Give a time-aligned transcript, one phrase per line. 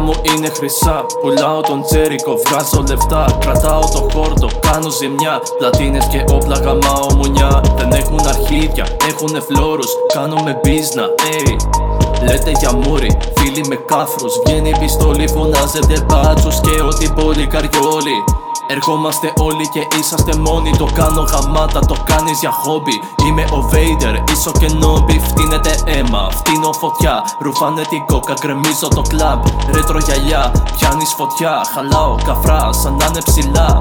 [0.00, 1.06] μου είναι χρυσά.
[1.20, 3.38] Πουλάω τον τσέρικο, βγάζω λεφτά.
[3.40, 5.42] Κρατάω το χόρτο, κάνω ζημιά.
[5.58, 7.60] Πλατίνες και όπλα γαμάω μουνιά.
[7.76, 11.56] Δεν έχουν αρχίδια, έχουνε φλόρους Κάνουμε μπίζνα, ey
[12.22, 14.34] Λέτε για μούρι, φίλοι με κάφρους.
[14.44, 18.18] Βγαίνει η πιστόλη, φωνάζετε μπάτσους Και ό,τι πολύ καριόλι
[18.68, 20.70] Ερχόμαστε όλοι και είσαστε μόνοι.
[20.70, 23.02] Το κάνω γαμάτα, το κάνεις για χόμπι.
[23.26, 27.24] Είμαι ο Vader, ίσο και νόμπι Φτύνεται αίμα, φτύνω φωτιά.
[27.38, 29.42] Ρουφάνε την κόκα, γκρεμίζω το κλαμπ.
[29.72, 31.60] Ρέτρο γυαλιά, πιάνεις φωτιά.
[31.74, 33.78] Χαλάω καφρά, σαν να είναι ψηλά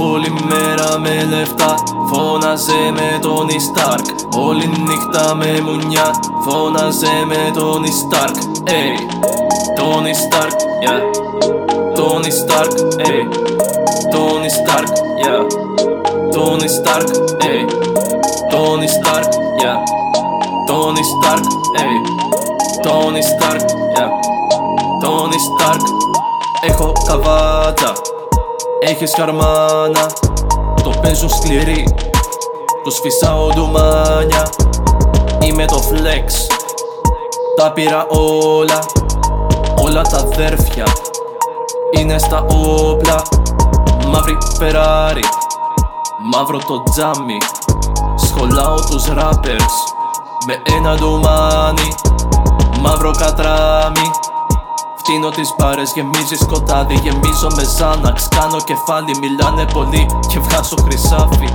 [0.00, 1.74] Όλη μέρα με λεφτά
[2.10, 4.04] Φώναζε με τον Ιστάρκ.
[4.36, 6.10] Όλη νύχτα με μουνιά
[6.44, 8.36] Φώναζε με τον Ιστάρκ.
[8.66, 8.96] Ey
[9.76, 11.02] Τον Ιστάρκ, yeah.
[11.94, 13.22] Τον Ιστάρκ, ey
[14.10, 15.44] Τον Ιστάρκ, yeah.
[16.32, 17.64] Τον Ιστάρκ, ey
[18.50, 19.78] Τον Ιστάρκ, yeah.
[20.66, 21.44] Τον Ιστάρκ,
[21.82, 21.94] ey
[22.82, 24.10] Τον Ιστάρκ, yeah.
[25.00, 25.86] Τον Ιστάρκ.
[26.66, 27.92] Έχω καβάτα
[28.86, 30.06] Έχεις χαρμάνα
[30.82, 31.94] Το παίζω σκληρή
[32.84, 34.48] Τους φυσάω ντουμάνια
[35.40, 36.32] Είμαι το flex
[37.56, 38.78] Τα πήρα όλα.
[39.84, 40.84] Όλα τα αδέρφια
[41.98, 43.22] Είναι στα όπλα.
[44.06, 45.24] Μαύρη Ferrari
[46.32, 47.38] Μαύρο το τζάμι.
[48.16, 49.74] Σχολάω τους rappers
[50.46, 51.88] Με ένα ντουμάνι
[52.80, 54.10] Μαύρο κατράμι
[55.06, 61.48] Φτύνω τις μπάρες, γεμίζεις σκοτάδι Γεμίζω με Ζάναξ, κάνω κεφάλι Μιλάνε πολύ και βγάζω χρυσάφι.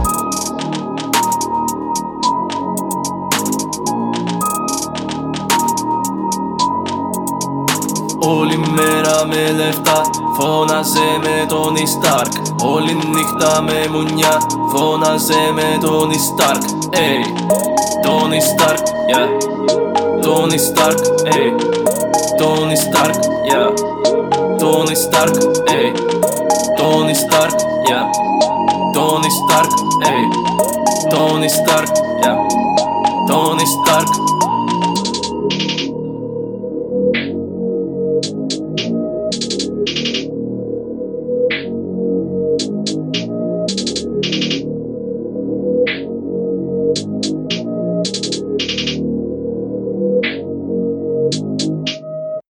[8.20, 10.02] Όλη μέρα με λεφτά
[10.38, 12.32] Φώναζε με τον Ιστάρκ
[12.64, 14.38] Όλη νύχτα με μουνιά
[14.74, 16.62] Φώναζε με τον Ιστάρκ
[16.92, 17.50] Ey,
[18.02, 19.30] τον Ιστάρκ, yeah.
[20.22, 21.89] Τον Ιστάρκ, ey
[22.40, 23.70] Tony Stark, yeah.
[24.60, 25.36] Tony Stark,
[25.70, 25.94] ey.
[26.78, 27.54] Tony Stark,
[27.88, 28.12] yeah.
[28.94, 29.72] Tony Stark,
[30.06, 30.24] ey.
[31.12, 31.90] Tony Stark,
[32.24, 32.60] yeah.
[33.30, 34.10] Tony Stark.
[34.10, 34.28] Yeah.
[34.40, 34.59] Tony Stark.